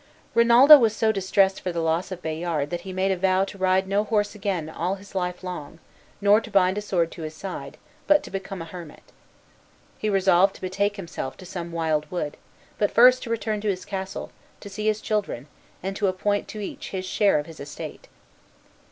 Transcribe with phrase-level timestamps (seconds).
[0.33, 3.57] Rinaldo was so distressed for the loss of Bayard that he made a vow to
[3.59, 5.77] ride no horse again all his life long,
[6.19, 7.77] nor to bind a sword to his side,
[8.07, 9.03] but to become a hermit.
[9.99, 12.35] He resolved to betake himself to some wild wood,
[12.79, 15.45] but first to return to his castle, to see his children,
[15.83, 18.07] and to appoint to each his share of his estate.